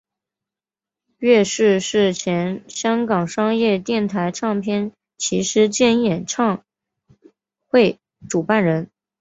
[1.19, 6.65] 乐仕是前香港商业电台唱片骑师兼演唱
[7.67, 8.89] 会主办人。